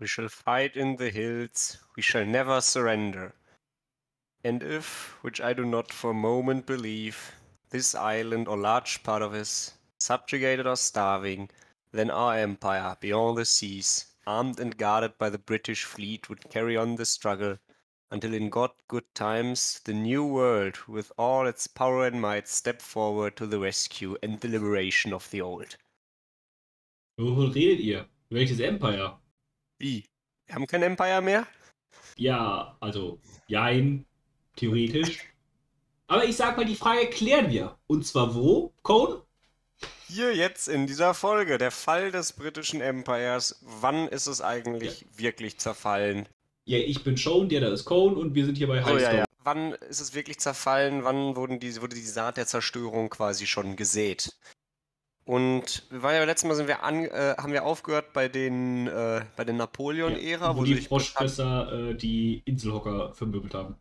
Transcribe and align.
We 0.00 0.06
shall 0.06 0.28
fight 0.28 0.76
in 0.76 0.96
the 0.96 1.10
hills, 1.10 1.78
we 1.96 2.02
shall 2.02 2.24
never 2.24 2.60
surrender. 2.60 3.34
And 4.44 4.62
if, 4.62 5.18
which 5.22 5.40
I 5.40 5.52
do 5.52 5.64
not 5.64 5.92
for 5.92 6.12
a 6.12 6.14
moment 6.14 6.66
believe, 6.66 7.32
this 7.70 7.94
island 7.94 8.46
or 8.46 8.56
large 8.56 9.02
part 9.02 9.22
of 9.22 9.34
it, 9.34 9.72
subjugated 9.98 10.66
or 10.66 10.76
starving, 10.76 11.50
then 11.90 12.10
our 12.10 12.38
empire 12.38 12.96
beyond 13.00 13.38
the 13.38 13.44
seas, 13.44 14.06
armed 14.26 14.60
and 14.60 14.76
guarded 14.76 15.18
by 15.18 15.30
the 15.30 15.38
British 15.38 15.84
fleet, 15.84 16.28
would 16.28 16.48
carry 16.48 16.76
on 16.76 16.94
the 16.94 17.04
struggle 17.04 17.58
until 18.10 18.32
in 18.32 18.48
God 18.48 18.70
good 18.86 19.12
times 19.14 19.80
the 19.84 19.92
new 19.92 20.24
world 20.24 20.76
with 20.86 21.12
all 21.18 21.46
its 21.46 21.66
power 21.66 22.06
and 22.06 22.20
might 22.20 22.48
step 22.48 22.80
forward 22.80 23.36
to 23.36 23.46
the 23.46 23.58
rescue 23.58 24.16
and 24.22 24.40
the 24.40 24.48
liberation 24.48 25.12
of 25.12 25.28
the 25.30 25.40
old. 25.40 25.76
Wovon 27.18 27.48
redet 27.48 27.80
ihr? 27.80 28.06
Welches 28.30 28.60
Empire? 28.60 29.14
Wie? 29.78 30.04
Wir 30.46 30.54
haben 30.54 30.66
kein 30.66 30.82
Empire 30.82 31.20
mehr? 31.22 31.46
Ja, 32.16 32.76
also, 32.80 33.18
jein, 33.46 34.04
theoretisch. 34.56 35.20
Aber 36.08 36.24
ich 36.24 36.36
sag 36.36 36.56
mal, 36.56 36.64
die 36.64 36.74
Frage 36.74 37.08
klären 37.10 37.50
wir. 37.50 37.76
Und 37.86 38.06
zwar 38.06 38.34
wo, 38.34 38.72
Cone? 38.82 39.22
Hier 40.08 40.34
jetzt 40.34 40.68
in 40.68 40.86
dieser 40.86 41.12
Folge, 41.14 41.58
der 41.58 41.70
Fall 41.70 42.10
des 42.10 42.32
britischen 42.32 42.80
Empires. 42.80 43.60
Wann 43.60 44.08
ist 44.08 44.26
es 44.26 44.40
eigentlich 44.40 45.06
wirklich 45.16 45.58
zerfallen? 45.58 46.26
Ja, 46.64 46.78
ich 46.78 47.04
bin 47.04 47.16
Sean, 47.16 47.48
der 47.48 47.60
da 47.60 47.68
ist 47.72 47.84
Cone 47.84 48.16
und 48.16 48.34
wir 48.34 48.44
sind 48.46 48.56
hier 48.58 48.68
bei 48.68 48.80
Oh, 48.82 48.86
Highstone. 48.86 49.02
ja, 49.02 49.12
ja. 49.18 49.24
Wann 49.44 49.72
ist 49.72 50.00
es 50.00 50.14
wirklich 50.14 50.38
zerfallen? 50.40 51.04
Wann 51.04 51.36
wurden 51.36 51.60
die, 51.60 51.80
wurde 51.80 51.94
die 51.94 52.02
Saat 52.02 52.36
der 52.36 52.46
Zerstörung 52.46 53.08
quasi 53.10 53.46
schon 53.46 53.76
gesät? 53.76 54.34
Und 55.28 55.84
wir 55.90 56.02
waren 56.02 56.14
ja 56.14 56.24
letztes 56.24 56.48
Mal 56.48 56.54
sind 56.54 56.68
wir 56.68 56.82
an, 56.82 57.04
äh, 57.04 57.34
haben 57.36 57.52
wir 57.52 57.66
aufgehört 57.66 58.14
bei 58.14 58.30
den 58.30 58.86
äh, 58.86 59.22
bei 59.36 59.44
der 59.44 59.54
Napoleon-Ära, 59.54 60.56
wo 60.56 60.64
die 60.64 60.76
sich 60.76 60.88
Froschfresser 60.88 61.90
äh, 61.90 61.94
die 61.94 62.42
Inselhocker 62.46 63.12
vermöbelt 63.12 63.52
haben. 63.52 63.76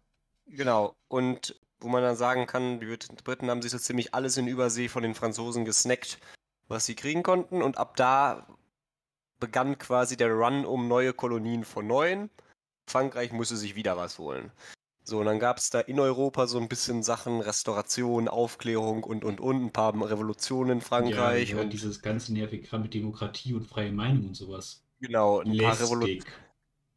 Genau. 0.48 0.94
Und 1.08 1.58
wo 1.80 1.88
man 1.88 2.04
dann 2.04 2.18
sagen 2.18 2.48
kann, 2.48 2.82
die 2.82 2.88
Brit- 2.88 3.24
Briten 3.24 3.50
haben 3.50 3.62
sich 3.62 3.72
so 3.72 3.78
ziemlich 3.78 4.14
alles 4.14 4.36
in 4.36 4.46
Übersee 4.46 4.90
von 4.90 5.04
den 5.04 5.16
Franzosen 5.16 5.64
gesnackt, 5.64 6.20
was 6.68 6.86
sie 6.86 6.96
kriegen 6.96 7.24
konnten. 7.24 7.62
Und 7.62 7.78
ab 7.78 7.96
da 7.96 8.46
begann 9.40 9.78
quasi 9.78 10.18
der 10.18 10.34
Run 10.34 10.66
um 10.66 10.90
neue 10.90 11.14
Kolonien 11.14 11.64
von 11.64 11.88
neuen. 11.88 12.30
Frankreich 12.90 13.32
musste 13.32 13.56
sich 13.56 13.76
wieder 13.78 13.96
was 13.96 14.20
holen. 14.20 14.52
So, 15.08 15.20
und 15.20 15.26
dann 15.26 15.40
gab 15.40 15.58
es 15.58 15.70
da 15.70 15.80
in 15.80 16.02
Europa 16.02 16.48
so 16.48 16.60
ein 16.60 16.68
bisschen 16.68 17.02
Sachen, 17.02 17.40
Restauration, 17.40 18.28
Aufklärung 18.28 19.06
und 19.06 19.24
und 19.24 19.40
und, 19.40 19.64
ein 19.64 19.72
paar 19.72 19.94
Revolutionen 19.94 20.70
in 20.70 20.82
Frankreich 20.82 21.52
ja, 21.52 21.56
ja, 21.56 21.62
und 21.62 21.72
dieses 21.72 22.02
ganze 22.02 22.34
nervige 22.34 22.68
Kram 22.68 22.82
mit 22.82 22.94
Demokratie 22.94 23.54
und 23.54 23.66
freie 23.66 23.94
Meinung 23.94 24.28
und 24.28 24.36
sowas. 24.36 24.84
genau, 25.00 25.40
ein 25.40 25.58
paar, 25.58 25.78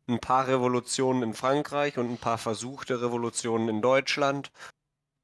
ein 0.08 0.18
paar 0.18 0.48
Revolutionen 0.48 1.22
in 1.22 1.34
Frankreich 1.34 1.98
und 1.98 2.10
ein 2.10 2.18
paar 2.18 2.38
versuchte 2.38 3.00
Revolutionen 3.00 3.68
in 3.68 3.80
Deutschland. 3.80 4.50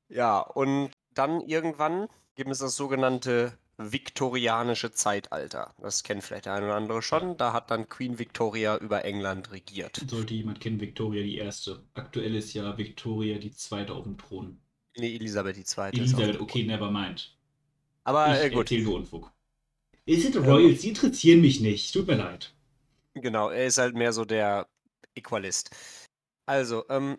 Ja, 0.09 0.39
und 0.39 0.93
dann 1.13 1.41
irgendwann 1.41 2.07
gibt 2.37 2.51
es 2.53 2.61
das 2.61 2.77
sogenannte 2.77 3.59
viktorianische 3.79 4.93
Zeitalter. 4.93 5.75
Das 5.79 6.03
kennt 6.03 6.25
vielleicht 6.25 6.47
der 6.47 6.55
eine 6.55 6.67
oder 6.67 6.77
andere 6.77 7.03
schon. 7.03 7.37
Da 7.37 7.53
hat 7.53 7.71
dann 7.71 7.89
Queen 7.89 8.19
Victoria 8.19 8.77
über 8.79 9.05
England 9.05 9.53
regiert. 9.53 10.03
Sollte 10.09 10.35
jemand 10.35 10.61
kennen, 10.61 10.81
Victoria 10.81 11.23
die 11.23 11.37
Erste. 11.37 11.83
Aktuell 11.95 12.35
ist 12.35 12.55
ja 12.55 12.77
Victoria 12.79 13.39
die 13.39 13.53
Zweite 13.53 13.93
auf 13.93 14.05
dem 14.05 14.17
Thron. 14.17 14.59
Nee, 14.97 15.15
Elisabeth 15.17 15.57
II. 15.57 15.63
ist 15.63 15.79
auf 15.79 15.93
Elisabeth, 15.93 16.41
okay, 16.41 16.65
never 16.65 16.91
mind. 16.91 17.37
Aber 18.05 18.35
ich 18.35 18.47
äh, 18.47 18.51
gut, 18.51 18.71
nur 18.71 18.95
Unfug. 18.95 19.33
Es 20.07 20.23
sind 20.23 20.37
Royals, 20.37 20.81
die 20.83 20.91
interessieren 20.91 21.41
mich 21.41 21.61
nicht. 21.61 21.93
Tut 21.93 22.07
mir 22.07 22.15
leid. 22.15 22.55
genau, 23.15 23.51
er 23.51 23.67
ist 23.67 23.79
halt 23.79 23.95
mehr 23.95 24.13
so 24.13 24.25
der 24.25 24.69
Equalist. 25.15 25.71
Also, 26.47 26.85
ähm, 26.89 27.19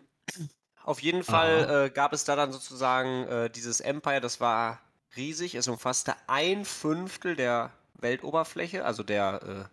auf 0.82 1.02
jeden 1.02 1.22
Fall 1.22 1.86
äh, 1.86 1.90
gab 1.90 2.14
es 2.14 2.24
da 2.24 2.34
dann 2.34 2.50
sozusagen 2.50 3.24
äh, 3.24 3.50
dieses 3.50 3.80
Empire, 3.80 4.22
das 4.22 4.40
war 4.40 4.80
riesig, 5.16 5.54
es 5.54 5.68
umfasste 5.68 6.14
ein 6.26 6.64
Fünftel 6.64 7.36
der 7.36 7.72
Weltoberfläche, 7.94 8.84
also 8.84 9.02
der, 9.02 9.68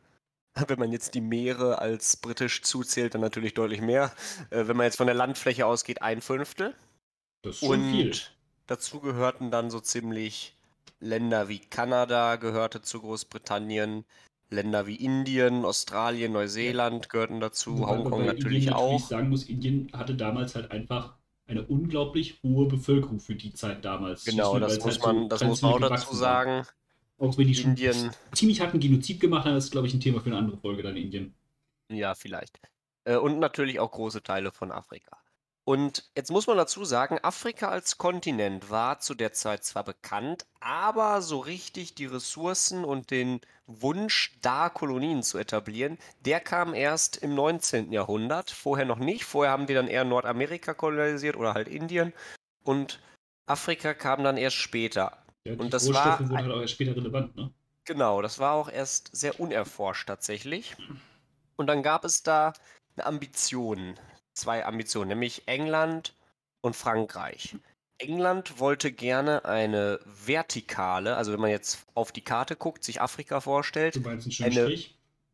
äh, 0.56 0.64
wenn 0.68 0.80
man 0.80 0.92
jetzt 0.92 1.14
die 1.14 1.22
Meere 1.22 1.80
als 1.80 2.18
britisch 2.18 2.62
zuzählt, 2.62 3.14
dann 3.14 3.22
natürlich 3.22 3.54
deutlich 3.54 3.82
mehr. 3.82 4.14
Äh, 4.50 4.68
wenn 4.68 4.78
man 4.78 4.86
jetzt 4.86 4.98
von 4.98 5.08
der 5.08 5.16
Landfläche 5.16 5.66
ausgeht, 5.66 6.02
ein 6.02 6.22
Fünftel. 6.22 6.76
Das 7.42 7.56
ist 7.56 7.66
schon 7.66 7.92
viel. 7.92 8.08
Und 8.08 8.36
dazu 8.68 9.00
gehörten 9.00 9.52
dann 9.52 9.70
so 9.70 9.80
ziemlich 9.80 10.56
Länder 11.00 11.50
wie 11.50 11.60
Kanada 11.60 12.38
gehörte 12.38 12.82
zu 12.82 13.02
Großbritannien, 13.02 14.06
Länder 14.50 14.88
wie 14.88 14.96
Indien, 14.96 15.66
Australien, 15.66 16.32
Neuseeland 16.32 17.10
gehörten 17.10 17.40
dazu, 17.40 17.80
Wobei 17.80 17.98
Hongkong 17.98 18.26
natürlich 18.26 18.68
Indien 18.68 18.74
auch. 18.74 18.92
natürlich 18.92 19.08
sagen 19.08 19.30
muss, 19.30 19.44
Indien 19.44 19.92
hatte 19.94 20.16
damals 20.16 20.56
halt 20.56 20.72
einfach 20.72 21.16
eine 21.48 21.66
unglaublich 21.66 22.42
hohe 22.44 22.68
Bevölkerung 22.68 23.20
für 23.20 23.36
die 23.36 23.54
Zeit 23.54 23.86
damals. 23.86 24.26
Genau, 24.26 24.60
das 24.60 24.74
es 24.74 24.84
muss 24.84 25.00
halt 25.02 25.16
man, 25.16 25.30
das 25.30 25.44
muss 25.44 25.62
man 25.62 25.74
auch 25.74 25.80
dazu 25.80 25.90
gewachsen 25.90 26.10
war. 26.22 26.44
sagen. 26.44 26.68
Auch 27.18 27.38
wenn 27.38 27.48
die 27.48 27.56
schon 27.56 27.72
Indien, 27.72 28.12
ziemlich 28.34 28.60
harten 28.62 28.80
Genozid 28.80 29.20
gemacht 29.22 29.46
haben, 29.46 29.56
ist, 29.56 29.72
glaube 29.72 29.88
ich, 29.88 29.94
ein 29.94 30.00
Thema 30.02 30.20
für 30.20 30.28
eine 30.28 30.38
andere 30.38 30.58
Folge 30.58 30.84
dann 30.84 30.98
in 30.98 31.04
Indien. 31.04 31.36
ja, 31.90 32.16
vielleicht. 32.16 32.60
Äh, 33.06 33.18
Und 33.18 33.40
natürlich 33.40 33.80
auch 33.80 33.92
große 33.92 34.24
Teile 34.24 34.52
von 34.52 34.72
Afrika. 34.72 35.18
Und 35.66 36.04
jetzt 36.16 36.30
muss 36.30 36.46
man 36.46 36.58
dazu 36.58 36.86
sagen, 36.86 37.18
Afrika 37.24 37.70
als 37.70 37.98
Kontinent 37.98 38.70
war 38.70 39.00
zu 39.00 39.16
der 39.16 39.34
Zeit 39.34 39.64
zwar 39.64 39.84
bekannt, 39.84 40.46
aber 40.60 41.24
so 41.24 41.40
richtig 41.40 41.96
die 41.96 42.06
Ressourcen 42.06 42.86
und 42.86 43.10
den 43.10 43.42
Wunsch, 43.66 44.38
da 44.44 44.70
Kolonien 44.70 45.24
zu 45.24 45.40
etablieren, 45.40 45.98
der 46.22 46.40
kam 46.40 46.76
erst 46.76 47.18
im 47.18 47.34
19. 47.34 47.92
Jahrhundert, 47.92 48.52
vorher 48.52 48.86
noch 48.86 49.00
nicht. 49.00 49.26
Vorher 49.26 49.52
haben 49.52 49.66
die 49.66 49.74
dann 49.74 49.88
eher 49.88 50.04
Nordamerika 50.04 50.76
kolonisiert 50.76 51.36
oder 51.36 51.56
halt 51.56 51.68
Indien 51.68 52.14
und 52.64 53.02
Afrika 53.48 53.96
kam 53.96 54.24
dann 54.24 54.38
erst 54.38 54.58
später. 54.58 55.18
Ja, 55.46 55.56
die 55.56 55.62
Und 55.62 55.74
das 55.74 55.88
Rohstoffe 55.88 56.06
war 56.06 56.20
wurden 56.20 56.38
halt 56.38 56.52
auch 56.52 56.62
erst 56.62 56.74
später 56.74 56.96
relevant, 56.96 57.36
ne? 57.36 57.52
Genau, 57.86 58.22
das 58.22 58.40
war 58.40 58.54
auch 58.54 58.70
erst 58.70 59.16
sehr 59.16 59.40
unerforscht 59.40 60.08
tatsächlich. 60.08 60.76
Und 61.56 61.68
dann 61.68 61.84
gab 61.84 62.04
es 62.04 62.24
da 62.24 62.54
eine 62.96 63.06
Ambition, 63.06 63.96
zwei 64.36 64.66
Ambitionen, 64.66 65.10
nämlich 65.10 65.48
England 65.48 66.14
und 66.62 66.76
Frankreich. 66.76 67.56
England 67.98 68.60
wollte 68.60 68.92
gerne 68.92 69.46
eine 69.46 70.00
vertikale, 70.06 71.16
also 71.16 71.32
wenn 71.32 71.40
man 71.40 71.50
jetzt 71.50 71.86
auf 71.94 72.12
die 72.12 72.24
Karte 72.24 72.56
guckt, 72.56 72.84
sich 72.84 73.02
Afrika 73.02 73.40
vorstellt, 73.40 74.02
eine, 74.42 74.78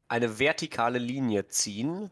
eine 0.07 0.39
vertikale 0.39 0.99
Linie 0.99 1.47
ziehen 1.47 2.11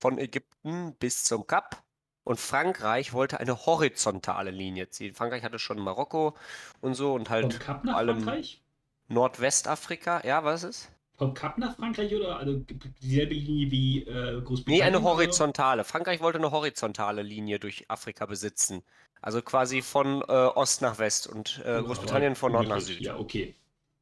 von 0.00 0.18
Ägypten 0.18 0.94
bis 0.94 1.24
zum 1.24 1.46
Kap. 1.46 1.82
Und 2.24 2.38
Frankreich 2.38 3.12
wollte 3.12 3.40
eine 3.40 3.66
horizontale 3.66 4.50
Linie 4.50 4.90
ziehen. 4.90 5.14
Frankreich 5.14 5.42
hatte 5.42 5.58
schon 5.58 5.78
Marokko 5.78 6.36
und 6.80 6.94
so 6.94 7.14
und 7.14 7.28
halt 7.30 7.54
vor 7.54 7.94
allem 7.94 8.22
Frankreich? 8.22 8.62
Nordwestafrika. 9.08 10.24
Ja, 10.24 10.44
was 10.44 10.62
ist? 10.62 10.90
Vom 11.20 11.34
Kap 11.34 11.58
nach 11.58 11.76
Frankreich 11.76 12.14
oder 12.14 12.38
also 12.38 12.64
dieselbe 13.02 13.34
Linie 13.34 13.70
wie 13.70 14.04
äh, 14.04 14.36
Nee, 14.36 14.40
Großbritannien? 14.40 14.82
eine 14.82 15.00
oder? 15.00 15.04
horizontale. 15.10 15.84
Frankreich 15.84 16.20
wollte 16.22 16.38
eine 16.38 16.50
horizontale 16.50 17.20
Linie 17.20 17.58
durch 17.58 17.84
Afrika 17.90 18.24
besitzen. 18.24 18.82
Also 19.20 19.42
quasi 19.42 19.82
von 19.82 20.22
äh, 20.22 20.24
Ost 20.32 20.80
nach 20.80 20.98
West 20.98 21.26
und 21.26 21.60
äh, 21.66 21.74
Ja, 21.74 21.80
Großbritannien 21.82 22.36
von 22.36 22.52
Nord 22.52 22.68
nach. 22.68 22.80
Süd. 22.80 23.02
Ja, 23.02 23.18
okay. 23.18 23.54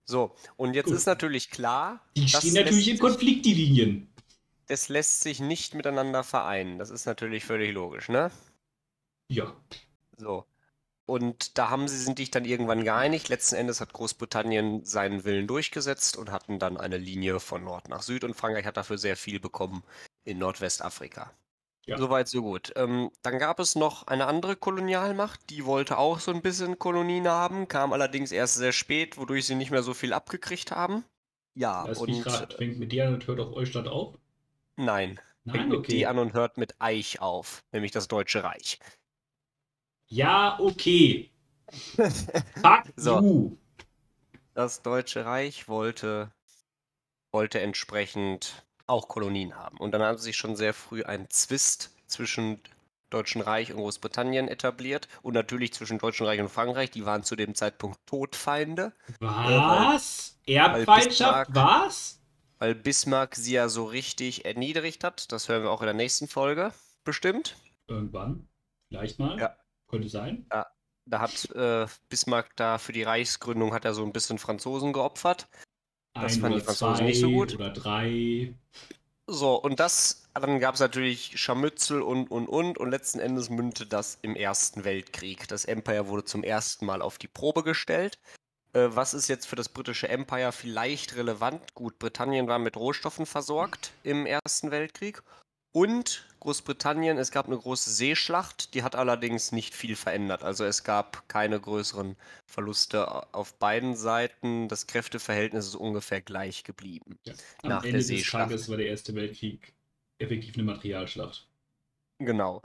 So, 0.04 0.36
und 0.56 0.74
jetzt 0.74 0.86
Gut. 0.86 0.94
ist 0.94 1.06
natürlich 1.06 1.50
klar, 1.50 2.00
Die 2.16 2.28
stehen 2.28 2.54
natürlich 2.54 2.84
sich, 2.84 3.00
Konflikt, 3.00 3.44
die 3.46 3.54
Linien. 3.54 4.14
das 4.68 4.88
lässt 4.88 5.20
sich 5.22 5.40
nicht 5.40 5.74
miteinander 5.74 6.22
vereinen. 6.22 6.78
Das 6.78 6.90
ist 6.90 7.04
natürlich 7.06 7.44
völlig 7.44 7.72
logisch, 7.74 8.08
ne? 8.08 8.30
Ja. 9.28 9.56
So. 10.16 10.47
Und 11.08 11.56
da 11.56 11.70
haben 11.70 11.88
sie 11.88 11.96
sind 11.96 12.18
sich 12.18 12.30
dann 12.30 12.44
irgendwann 12.44 12.84
geeinigt. 12.84 13.30
Letzten 13.30 13.56
Endes 13.56 13.80
hat 13.80 13.94
Großbritannien 13.94 14.84
seinen 14.84 15.24
Willen 15.24 15.46
durchgesetzt 15.46 16.18
und 16.18 16.30
hatten 16.30 16.58
dann 16.58 16.76
eine 16.76 16.98
Linie 16.98 17.40
von 17.40 17.64
Nord 17.64 17.88
nach 17.88 18.02
Süd 18.02 18.24
und 18.24 18.34
Frankreich 18.34 18.66
hat 18.66 18.76
dafür 18.76 18.98
sehr 18.98 19.16
viel 19.16 19.40
bekommen 19.40 19.82
in 20.24 20.36
Nordwestafrika. 20.36 21.30
Ja. 21.86 21.96
Soweit, 21.96 22.28
so 22.28 22.42
gut. 22.42 22.74
Ähm, 22.76 23.10
dann 23.22 23.38
gab 23.38 23.58
es 23.58 23.74
noch 23.74 24.06
eine 24.06 24.26
andere 24.26 24.54
Kolonialmacht, 24.54 25.48
die 25.48 25.64
wollte 25.64 25.96
auch 25.96 26.20
so 26.20 26.30
ein 26.30 26.42
bisschen 26.42 26.78
Kolonien 26.78 27.26
haben, 27.26 27.68
kam 27.68 27.94
allerdings 27.94 28.30
erst 28.30 28.56
sehr 28.56 28.72
spät, 28.72 29.16
wodurch 29.16 29.46
sie 29.46 29.54
nicht 29.54 29.70
mehr 29.70 29.82
so 29.82 29.94
viel 29.94 30.12
abgekriegt 30.12 30.72
haben. 30.72 31.04
Ja, 31.54 31.86
mich 31.88 31.98
und 31.98 32.22
grad, 32.22 32.52
fängt 32.52 32.78
mit 32.78 32.92
dir 32.92 33.06
an 33.06 33.14
und 33.14 33.26
hört 33.26 33.40
auf 33.40 33.54
Eustadt 33.54 33.88
auf? 33.88 34.18
nein, 34.76 35.20
fängt 35.46 35.70
Nein, 35.70 35.70
mit 35.70 35.90
D 35.90 36.04
okay. 36.04 36.06
an 36.06 36.18
und 36.18 36.34
hört 36.34 36.58
mit 36.58 36.74
Eich 36.80 37.20
auf, 37.22 37.64
nämlich 37.72 37.92
das 37.92 38.08
Deutsche 38.08 38.44
Reich. 38.44 38.78
Ja, 40.08 40.58
okay. 40.60 41.30
Fuck 41.70 42.84
So. 42.96 43.20
you. 43.20 43.56
Das 44.54 44.82
Deutsche 44.82 45.24
Reich 45.24 45.68
wollte, 45.68 46.32
wollte 47.30 47.60
entsprechend 47.60 48.64
auch 48.86 49.06
Kolonien 49.08 49.54
haben. 49.54 49.78
Und 49.78 49.92
dann 49.92 50.02
hat 50.02 50.18
sich 50.20 50.36
schon 50.36 50.56
sehr 50.56 50.74
früh 50.74 51.04
ein 51.04 51.28
Zwist 51.30 51.94
zwischen 52.06 52.60
Deutschen 53.10 53.40
Reich 53.40 53.70
und 53.72 53.78
Großbritannien 53.78 54.48
etabliert 54.48 55.08
und 55.22 55.34
natürlich 55.34 55.72
zwischen 55.74 55.98
Deutschen 55.98 56.26
Reich 56.26 56.40
und 56.40 56.48
Frankreich. 56.48 56.90
Die 56.90 57.04
waren 57.06 57.22
zu 57.22 57.36
dem 57.36 57.54
Zeitpunkt 57.54 57.98
Todfeinde. 58.06 58.92
Was? 59.20 60.38
Bismarck- 60.46 60.78
Erbfeindschaft, 60.78 61.50
was? 61.54 62.20
weil 62.58 62.74
Bismarck 62.74 63.36
sie 63.36 63.52
ja 63.52 63.68
so 63.68 63.84
richtig 63.84 64.44
erniedrigt 64.44 65.04
hat. 65.04 65.30
Das 65.30 65.48
hören 65.48 65.62
wir 65.62 65.70
auch 65.70 65.82
in 65.82 65.86
der 65.86 65.94
nächsten 65.94 66.26
Folge 66.28 66.72
bestimmt. 67.04 67.56
Irgendwann. 67.86 68.48
Vielleicht 68.88 69.18
mal. 69.18 69.38
Ja. 69.38 69.56
Könnte 69.88 70.08
sein. 70.08 70.46
Da 71.06 71.20
hat 71.20 71.50
äh, 71.52 71.86
Bismarck 72.08 72.54
da 72.56 72.78
für 72.78 72.92
die 72.92 73.02
Reichsgründung 73.02 73.72
hat 73.72 73.84
er 73.84 73.94
so 73.94 74.04
ein 74.04 74.12
bisschen 74.12 74.38
Franzosen 74.38 74.92
geopfert. 74.92 75.48
Das 76.14 76.34
Ein 76.34 76.40
fanden 76.40 76.58
die 76.58 76.64
Franzosen 76.64 76.96
zwei 76.96 77.04
nicht 77.04 77.20
so 77.20 77.30
gut. 77.30 77.54
oder 77.54 77.70
drei. 77.70 78.54
So, 79.26 79.56
und 79.56 79.78
das, 79.80 80.28
dann 80.34 80.58
gab 80.58 80.74
es 80.74 80.80
natürlich 80.80 81.38
Scharmützel 81.38 82.02
und, 82.02 82.30
und, 82.30 82.46
und, 82.48 82.78
und 82.78 82.90
letzten 82.90 83.20
Endes 83.20 83.50
mündete 83.50 83.86
das 83.86 84.18
im 84.22 84.36
Ersten 84.36 84.84
Weltkrieg. 84.84 85.48
Das 85.48 85.64
Empire 85.64 86.08
wurde 86.08 86.24
zum 86.24 86.42
ersten 86.42 86.86
Mal 86.86 87.02
auf 87.02 87.18
die 87.18 87.28
Probe 87.28 87.62
gestellt. 87.62 88.18
Äh, 88.72 88.88
was 88.90 89.14
ist 89.14 89.28
jetzt 89.28 89.46
für 89.46 89.56
das 89.56 89.68
britische 89.68 90.08
Empire 90.08 90.52
vielleicht 90.52 91.16
relevant? 91.16 91.74
Gut, 91.74 91.98
Britannien 91.98 92.48
war 92.48 92.58
mit 92.58 92.76
Rohstoffen 92.76 93.26
versorgt 93.26 93.92
im 94.02 94.26
Ersten 94.26 94.70
Weltkrieg. 94.70 95.22
Und 95.72 96.26
Großbritannien, 96.40 97.18
es 97.18 97.30
gab 97.30 97.46
eine 97.46 97.58
große 97.58 97.90
Seeschlacht, 97.90 98.74
die 98.74 98.82
hat 98.82 98.94
allerdings 98.94 99.52
nicht 99.52 99.74
viel 99.74 99.96
verändert. 99.96 100.42
Also 100.42 100.64
es 100.64 100.84
gab 100.84 101.28
keine 101.28 101.60
größeren 101.60 102.16
Verluste 102.46 103.34
auf 103.34 103.54
beiden 103.58 103.94
Seiten. 103.96 104.68
Das 104.68 104.86
Kräfteverhältnis 104.86 105.66
ist 105.66 105.74
ungefähr 105.74 106.22
gleich 106.22 106.64
geblieben. 106.64 107.18
Ja. 107.24 107.34
Am 107.62 107.68
Nach 107.70 107.82
der 107.82 107.88
Ende 107.88 107.98
des 107.98 108.06
Seeschlacht. 108.08 108.50
Tages 108.50 108.68
war 108.68 108.76
der 108.76 108.86
Erste 108.86 109.14
Weltkrieg 109.14 109.74
effektiv 110.18 110.54
eine 110.54 110.64
Materialschlacht. 110.64 111.48
Genau. 112.18 112.62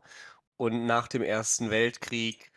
Und 0.58 0.86
nach 0.86 1.08
dem 1.08 1.22
Ersten 1.22 1.70
Weltkrieg 1.70 2.52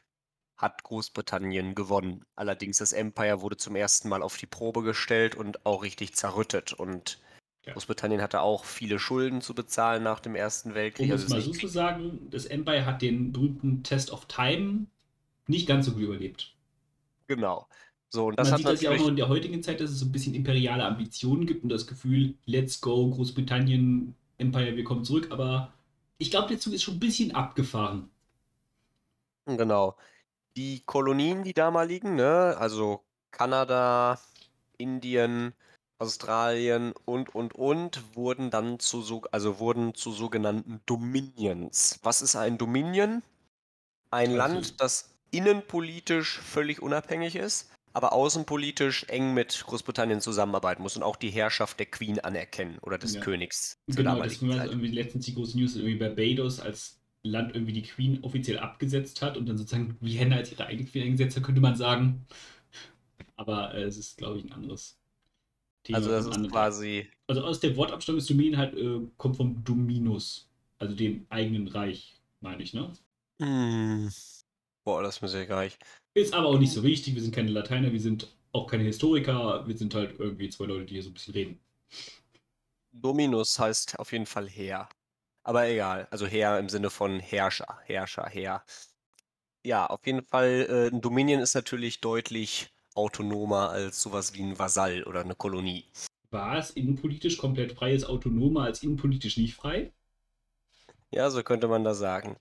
hat 0.57 0.83
Großbritannien 0.85 1.75
gewonnen. 1.75 2.25
Allerdings 2.35 2.79
das 2.79 2.93
Empire 2.93 3.41
wurde 3.43 3.57
zum 3.57 3.77
ersten 3.77 4.09
Mal 4.09 4.23
auf 4.23 4.37
die 4.37 4.47
Probe 4.47 4.83
gestellt 4.83 5.35
und 5.35 5.67
auch 5.67 5.83
richtig 5.83 6.15
zerrüttet. 6.15 6.73
Und 6.73 7.21
Ja. 7.67 7.75
Großbritannien 7.75 8.23
hatte 8.23 8.41
auch 8.41 8.65
viele 8.65 8.99
Schulden 8.99 9.41
zu 9.41 9.55
bezahlen 9.55 10.03
nach 10.03 10.19
dem 10.21 10.35
Ersten 10.35 10.75
Weltkrieg. 10.75 11.13
Um 11.13 11.13
Also 11.13 11.27
es 11.27 11.31
mal 11.31 11.41
so 11.41 11.55
zu 11.55 11.69
sagen, 11.69 12.29
das 12.31 12.45
Empire 12.47 12.85
hat 12.87 13.03
den 13.03 13.33
berühmten 13.33 13.83
Test 13.83 14.11
of 14.11 14.27
Time 14.27 14.87
nicht 15.49 15.67
ganz 15.69 15.87
so 15.87 15.93
gut 15.93 16.03
überlebt. 16.03 16.57
genau. 17.27 17.69
So, 18.09 18.27
und 18.27 18.39
das 18.39 18.51
Man 18.51 18.57
sieht 18.57 18.67
das 18.69 18.81
ja 18.83 18.91
auch 18.93 18.97
noch 18.97 19.09
in 19.09 19.17
der 19.17 19.29
heutigen 19.29 19.63
Zeit, 19.63 19.81
dass 19.81 19.91
es 19.91 19.99
so 19.99 20.07
ein 20.07 20.13
bisschen 20.13 20.35
imperiale 20.35 20.85
Ambitionen 20.85 21.47
gibt 21.47 21.63
und 21.65 21.69
das 21.71 21.87
Gefühl, 21.87 22.35
let's 22.47 22.81
go, 22.81 23.11
Großbritannien, 23.11 24.15
Empire, 24.39 24.77
wir 24.77 24.85
kommen 24.85 25.05
zurück. 25.05 25.29
Aber 25.31 25.73
ich 26.19 26.31
glaube, 26.31 26.49
der 26.49 26.59
Zug 26.59 26.73
ist 26.75 26.83
schon 26.83 26.95
ein 26.97 27.01
bisschen 27.01 27.35
abgefahren. 27.35 28.11
Genau. 29.47 29.97
Die 30.57 30.85
Kolonien, 30.87 31.45
die 31.45 31.55
damaligen, 31.55 32.17
ne, 32.17 32.57
also 32.59 33.05
Kanada, 33.33 34.21
Indien, 34.79 35.55
Australien 35.99 36.93
und 37.05 37.35
und 37.35 37.55
und 37.55 38.03
wurden 38.15 38.51
dann 38.51 38.79
zu 38.79 39.03
so, 39.03 39.23
also 39.33 39.59
wurden 39.59 39.95
zu 39.95 40.13
sogenannten 40.13 40.81
Dominions. 40.87 41.99
Was 42.03 42.23
ist 42.23 42.37
ein 42.37 42.59
Dominion? 42.59 43.23
Ein 44.11 44.29
Also- 44.33 44.37
Land, 44.37 44.81
das 44.81 45.15
innenpolitisch 45.31 46.39
völlig 46.39 46.81
unabhängig 46.81 47.35
ist, 47.37 47.71
aber 47.93 48.13
außenpolitisch 48.13 49.05
eng 49.05 49.35
mit 49.35 49.65
Großbritannien 49.67 50.21
zusammenarbeiten 50.21 50.83
muss 50.83 50.97
und 50.97 51.03
auch 51.03 51.17
die 51.17 51.31
Herrschaft 51.31 51.79
der 51.79 51.87
Queen 51.87 52.21
anerkennen 52.21 52.79
oder 52.83 52.99
des 52.99 53.15
Ja. 53.15 53.21
Königs 53.23 53.79
Genau, 53.89 54.23
das 54.23 54.41
war 54.47 54.67
irgendwie 54.67 54.89
letztens 54.89 55.25
die 55.27 55.35
große 55.35 55.59
News, 55.59 55.77
irgendwie 55.77 55.97
Barbados 55.97 56.61
als 56.61 57.01
Land 57.23 57.55
irgendwie 57.55 57.73
die 57.73 57.83
Queen 57.83 58.23
offiziell 58.23 58.59
abgesetzt 58.61 59.21
hat 59.23 59.37
und 59.37 59.47
dann 59.47 59.59
sozusagen 59.59 59.97
Vienna 60.01 60.37
als 60.37 60.53
ihre 60.53 60.67
eigene 60.67 60.89
Queen 60.89 61.03
eingesetzt 61.05 61.37
hat, 61.37 61.43
könnte 61.43 61.61
man 61.61 61.75
sagen. 61.75 62.25
Aber 63.35 63.75
äh, 63.75 63.83
es 63.83 63.97
ist, 63.97 64.17
glaube 64.19 64.39
ich, 64.39 64.45
ein 64.45 64.53
anderes 64.53 64.97
Thema. 65.87 65.99
Also 65.99 66.11
das 66.11 66.27
von 66.29 66.45
ist 66.45 66.51
quasi 66.51 67.09
Also 67.27 67.43
aus 67.43 67.61
der 67.61 67.77
Wortabstammung 67.77 68.19
des 68.19 68.27
Dominion 68.29 68.57
halt 68.57 68.75
äh, 68.75 69.01
kommt 69.17 69.37
vom 69.37 69.65
Dominus, 69.65 70.49
also 70.79 70.95
dem 70.95 71.27
eigenen 71.31 71.69
Reich, 71.69 72.21
meine 72.41 72.63
ich, 72.63 72.75
ne? 72.75 72.93
Hm. 73.41 74.11
Boah, 74.85 75.03
das 75.03 75.21
muss 75.21 75.35
ich 75.35 75.49
gar 75.49 75.63
nicht. 75.63 75.79
Ist 76.15 76.33
aber 76.33 76.49
auch 76.49 76.59
nicht 76.59 76.73
so 76.73 76.83
wichtig, 76.83 77.15
wir 77.15 77.23
sind 77.23 77.35
keine 77.35 77.51
Lateiner, 77.51 77.93
wir 77.93 78.01
sind 78.01 78.29
auch 78.53 78.67
keine 78.67 78.85
Historiker, 78.85 79.67
wir 79.67 79.77
sind 79.77 79.95
halt 79.95 80.19
irgendwie 80.19 80.49
zwei 80.49 80.65
Leute, 80.67 80.87
die 80.87 80.95
hier 80.95 81.03
so 81.03 81.11
ein 81.11 81.15
bisschen 81.15 81.35
reden. 81.35 81.61
Dominus 82.93 83.59
heißt 83.59 83.99
auf 83.99 84.13
jeden 84.13 84.27
Fall 84.27 84.49
Herr. 84.49 84.89
Aber 85.43 85.69
egal, 85.69 86.09
also 86.11 86.27
Herr 86.27 86.59
im 86.59 86.69
Sinne 86.69 86.91
von 86.91 87.21
Herrscher, 87.21 87.79
Herrscher, 87.85 88.27
Herr. 88.31 88.65
Ja, 89.65 89.87
auf 89.87 90.07
jeden 90.07 90.23
Fall, 90.23 90.67
äh, 90.69 90.95
ein 90.95 91.01
Dominion 91.01 91.41
ist 91.41 91.55
natürlich 91.55 92.01
deutlich 92.01 92.69
autonomer 92.97 93.71
als 93.71 94.03
sowas 94.03 94.35
wie 94.35 94.43
ein 94.43 94.59
Vasall 94.59 95.05
oder 95.05 95.21
eine 95.21 95.35
Kolonie. 95.35 95.85
War 96.31 96.59
es 96.59 96.71
innenpolitisch 96.71 97.39
komplett 97.39 97.73
frei, 97.73 97.95
ist 97.95 98.05
autonomer 98.05 98.65
als 98.65 98.83
innenpolitisch 98.83 99.37
nicht 99.37 99.55
frei? 99.55 99.93
Ja, 101.11 101.31
so 101.31 101.43
könnte 101.43 101.69
man 101.69 101.85
das 101.85 101.99
sagen. 101.99 102.37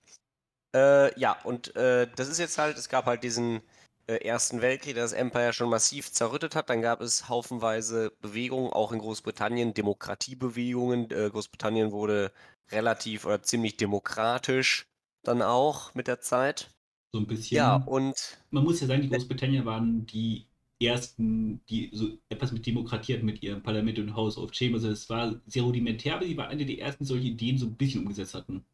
Äh, 0.74 1.18
ja, 1.18 1.36
und 1.44 1.74
äh, 1.76 2.08
das 2.16 2.28
ist 2.28 2.38
jetzt 2.38 2.58
halt, 2.58 2.76
es 2.76 2.88
gab 2.88 3.06
halt 3.06 3.22
diesen 3.22 3.62
äh, 4.06 4.16
Ersten 4.16 4.60
Weltkrieg, 4.60 4.94
der 4.94 5.04
das 5.04 5.12
Empire 5.12 5.52
schon 5.52 5.70
massiv 5.70 6.12
zerrüttet 6.12 6.54
hat. 6.54 6.70
Dann 6.70 6.82
gab 6.82 7.00
es 7.00 7.28
haufenweise 7.28 8.12
Bewegungen, 8.20 8.72
auch 8.72 8.92
in 8.92 8.98
Großbritannien, 8.98 9.74
Demokratiebewegungen. 9.74 11.10
Äh, 11.10 11.30
Großbritannien 11.30 11.92
wurde 11.92 12.32
relativ 12.70 13.24
oder 13.24 13.42
ziemlich 13.42 13.76
demokratisch 13.76 14.86
dann 15.22 15.42
auch 15.42 15.94
mit 15.94 16.08
der 16.08 16.20
Zeit. 16.20 16.75
So 17.12 17.18
ein 17.20 17.26
bisschen. 17.26 17.56
Ja, 17.56 17.76
und 17.76 18.38
Man 18.50 18.64
muss 18.64 18.80
ja 18.80 18.86
sagen, 18.86 19.02
die 19.02 19.08
Großbritannien 19.08 19.64
waren 19.64 20.06
die 20.06 20.46
ersten, 20.80 21.64
die 21.66 21.90
so 21.92 22.08
etwas 22.28 22.52
mit 22.52 22.66
Demokratie 22.66 23.14
hatten 23.14 23.26
mit 23.26 23.42
ihrem 23.42 23.62
Parlament 23.62 23.98
und 23.98 24.14
House 24.14 24.36
of 24.38 24.52
Chambers. 24.54 24.84
Also 24.84 24.92
es 24.92 25.08
war 25.10 25.40
sehr 25.46 25.62
rudimentär, 25.62 26.16
aber 26.16 26.26
sie 26.26 26.36
waren 26.36 26.50
eine 26.50 26.66
der 26.66 26.78
ersten, 26.78 27.04
die 27.04 27.08
solche 27.08 27.28
Ideen 27.28 27.58
so 27.58 27.66
ein 27.66 27.76
bisschen 27.76 28.02
umgesetzt 28.02 28.34
hatten. 28.34 28.64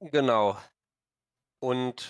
Genau. 0.00 0.58
Und 1.60 2.08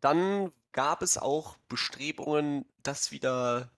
dann 0.00 0.52
gab 0.72 1.02
es 1.02 1.18
auch 1.18 1.56
Bestrebungen, 1.68 2.64
das 2.82 3.12
wieder 3.12 3.70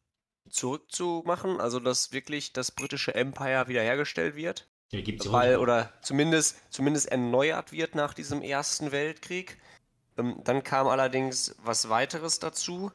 zurückzumachen, 0.49 1.61
also 1.61 1.81
dass 1.81 2.13
wirklich 2.13 2.53
das 2.53 2.71
britische 2.73 3.15
Empire 3.15 3.69
wiederhergestellt 3.69 4.37
wird. 4.37 4.69
Ja, 4.93 5.01
gibt 5.01 5.21
es 5.21 5.27
ja 5.27 5.33
Weil, 5.33 5.57
auch. 5.57 5.61
oder 5.61 5.93
zumindest, 6.03 6.59
zumindest 6.73 7.07
erneuert 7.09 7.73
wird 7.73 7.95
nach 7.95 8.15
diesem 8.15 8.43
Ersten 8.43 8.93
Weltkrieg. 8.93 9.59
Ähm, 10.17 10.41
dann 10.45 10.63
kam 10.63 10.87
allerdings 10.87 11.55
was 11.63 11.89
weiteres 11.89 12.39
dazu, 12.39 12.91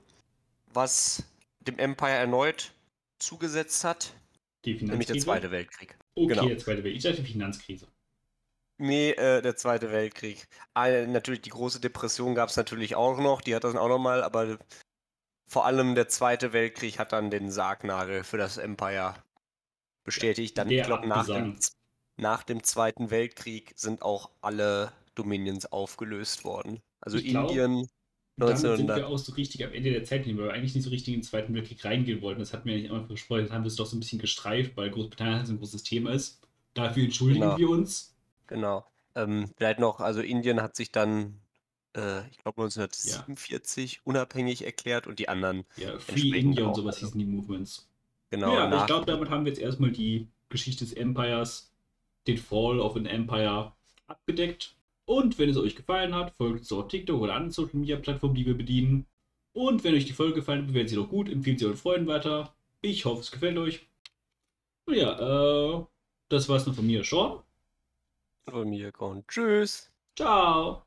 was 0.73 1.23
dem 1.59 1.77
Empire 1.77 2.11
erneut 2.11 2.73
zugesetzt 3.19 3.83
hat, 3.83 4.13
Die 4.65 4.73
nämlich 4.73 5.07
der 5.07 5.15
Finanzkrise. 5.15 5.25
Zweite 5.25 5.51
Weltkrieg. 5.51 5.97
Okay, 6.15 6.27
genau. 6.27 6.47
der 6.47 6.57
Zweite 6.57 6.83
Weltkrieg. 6.83 6.97
Ich 6.97 7.03
dachte 7.03 7.23
Finanzkrise. 7.23 7.87
Nee, 8.77 9.11
äh, 9.11 9.43
der 9.43 9.55
Zweite 9.55 9.91
Weltkrieg. 9.91 10.47
Ah, 10.73 10.89
natürlich, 10.89 11.41
die 11.41 11.51
große 11.51 11.79
Depression 11.79 12.33
gab 12.33 12.49
es 12.49 12.57
natürlich 12.57 12.95
auch 12.95 13.19
noch, 13.19 13.41
die 13.41 13.53
hat 13.53 13.63
das 13.63 13.75
auch 13.75 13.87
nochmal, 13.87 14.23
aber 14.23 14.57
vor 15.47 15.65
allem 15.65 15.93
der 15.93 16.07
Zweite 16.07 16.51
Weltkrieg 16.51 16.97
hat 16.97 17.11
dann 17.11 17.29
den 17.29 17.51
Sargnagel 17.51 18.23
für 18.23 18.37
das 18.37 18.57
Empire 18.57 19.13
bestätigt. 20.03 20.57
Dann, 20.57 20.69
ich 20.69 20.81
glaube, 20.83 21.07
nach 21.07 21.27
dem, 21.27 21.59
nach 22.17 22.41
dem 22.43 22.63
Zweiten 22.63 23.11
Weltkrieg 23.11 23.73
sind 23.75 24.01
auch 24.01 24.31
alle 24.41 24.91
Dominions 25.13 25.71
aufgelöst 25.71 26.43
worden. 26.43 26.81
Also 27.01 27.17
Ich 27.17 27.25
glaub, 27.29 27.49
Indien, 27.49 27.87
Damit 28.37 28.57
sind 28.57 28.69
1900. 28.71 28.97
wir 28.97 29.07
auch 29.07 29.17
so 29.17 29.33
richtig 29.33 29.63
am 29.65 29.73
Ende 29.73 29.91
der 29.91 30.03
Zeit, 30.03 30.25
weil 30.27 30.37
wir 30.37 30.53
eigentlich 30.53 30.73
nicht 30.75 30.83
so 30.83 30.89
richtig 30.89 31.13
in 31.13 31.19
den 31.19 31.23
Zweiten 31.25 31.53
Weltkrieg 31.53 31.83
reingehen 31.83 32.21
wollten. 32.21 32.39
Das 32.39 32.53
hatten 32.53 32.65
wir 32.65 32.75
ja 32.75 32.81
nicht 32.81 32.91
einmal 32.91 33.05
versprochen. 33.05 33.43
Das 33.43 33.51
haben 33.51 33.63
wir 33.63 33.67
es 33.67 33.75
doch 33.75 33.85
so 33.85 33.97
ein 33.97 33.99
bisschen 33.99 34.19
gestreift, 34.19 34.77
weil 34.77 34.89
Großbritannien 34.91 35.37
halt 35.37 35.47
so 35.47 35.53
ein 35.53 35.59
großes 35.59 35.83
Thema 35.83 36.11
ist. 36.11 36.39
Dafür 36.73 37.03
entschuldigen 37.03 37.41
Genau. 37.41 37.57
wir 37.57 37.69
uns. 37.69 38.15
Genau. 38.47 38.85
Ähm, 39.15 39.49
vielleicht 39.57 39.79
noch, 39.79 39.99
also 39.99 40.21
Indien 40.21 40.61
hat 40.61 40.75
sich 40.75 40.91
dann, 40.91 41.41
äh, 41.95 42.25
ich 42.29 42.37
glaube 42.37 42.61
1947 42.61 44.01
unabhängig 44.05 44.63
erklärt 44.65 45.05
und 45.07 45.19
die 45.19 45.27
anderen, 45.27 45.65
Ja, 45.75 45.99
Free 45.99 46.29
India 46.29 46.65
und 46.65 46.75
sowas 46.75 46.95
also. 46.95 47.07
hießen 47.07 47.19
die 47.19 47.25
Movements. 47.25 47.89
genau, 48.29 48.53
ja, 48.55 48.79
ich 48.79 48.85
glaube, 48.85 49.05
damit 49.05 49.29
haben 49.29 49.43
wir 49.45 49.51
jetzt 49.51 49.61
erstmal 49.61 49.91
die 49.91 50.27
Geschichte 50.49 50.85
des 50.85 50.93
Empires, 50.93 51.71
den 52.27 52.37
Fall 52.37 52.79
of 52.79 52.95
an 52.95 53.05
Empire 53.05 53.73
abgedeckt. 54.07 54.75
Und 55.11 55.37
wenn 55.37 55.49
es 55.49 55.57
euch 55.57 55.75
gefallen 55.75 56.15
hat, 56.15 56.31
folgt 56.37 56.59
uns 56.59 56.71
auf 56.71 56.87
TikTok 56.87 57.19
oder 57.19 57.33
anderen 57.33 57.51
Social 57.51 57.77
Media 57.77 57.97
Plattformen, 57.97 58.33
die 58.33 58.45
wir 58.45 58.57
bedienen. 58.57 59.05
Und 59.51 59.83
wenn 59.83 59.93
euch 59.93 60.05
die 60.05 60.13
Folge 60.13 60.35
gefallen 60.35 60.59
hat, 60.59 60.67
bewertet 60.67 60.91
sie 60.91 60.95
doch 60.95 61.09
gut, 61.09 61.27
empfehlt 61.27 61.59
sie 61.59 61.65
euren 61.65 61.75
Freunden 61.75 62.07
weiter. 62.07 62.55
Ich 62.79 63.03
hoffe, 63.03 63.19
es 63.19 63.29
gefällt 63.29 63.57
euch. 63.57 63.85
Und 64.85 64.95
ja, 64.95 65.79
äh, 65.79 65.85
das 66.29 66.47
war's 66.47 66.65
noch 66.65 66.75
von 66.75 66.87
mir, 66.87 67.03
Sean. 67.03 67.41
von 68.49 68.69
mir 68.69 68.93
kommt. 68.93 69.27
Tschüss. 69.27 69.91
Ciao. 70.15 70.79